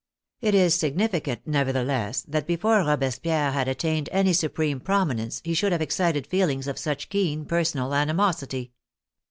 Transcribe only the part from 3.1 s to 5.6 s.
pierre had attained any supreme prominence he